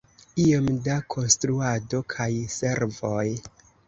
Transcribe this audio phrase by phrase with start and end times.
[0.43, 3.27] Iom da konstruado kaj servoj.